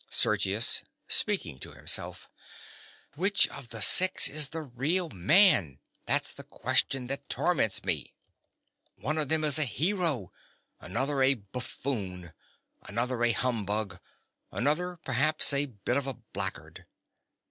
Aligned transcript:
_)SERGIUS. 0.11 0.81
(speaking 1.07 1.59
to 1.59 1.73
himself). 1.73 2.27
Which 3.13 3.47
of 3.49 3.69
the 3.69 3.83
six 3.83 4.27
is 4.27 4.49
the 4.49 4.63
real 4.63 5.09
man?—that's 5.11 6.31
the 6.31 6.43
question 6.43 7.05
that 7.05 7.29
torments 7.29 7.83
me. 7.85 8.15
One 8.95 9.19
of 9.19 9.29
them 9.29 9.43
is 9.43 9.59
a 9.59 9.63
hero, 9.63 10.31
another 10.79 11.21
a 11.21 11.35
buffoon, 11.35 12.33
another 12.81 13.23
a 13.23 13.31
humbug, 13.31 13.99
another 14.51 14.97
perhaps 15.05 15.53
a 15.53 15.67
bit 15.67 15.97
of 15.97 16.07
a 16.07 16.15
blackguard. 16.15 16.87